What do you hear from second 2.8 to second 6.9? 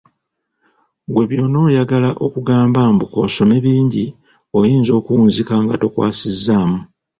mbu k'osome bingi, oyinza okuwunzika nga tokwasizzaamu!